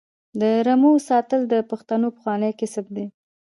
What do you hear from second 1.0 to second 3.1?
ساتل د پښتنو پخوانی کسب دی.